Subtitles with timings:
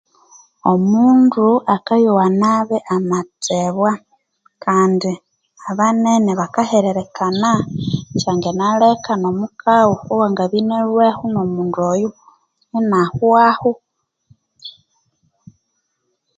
[0.71, 3.91] Omundu akayowa nabi amathebwa
[4.63, 5.11] kandi
[5.69, 7.51] abanene baka hiririkana
[8.19, 12.09] kya nginaleka no mukaghu owangabya inalhweho no mundu Oyo
[12.77, 13.71] inahwahu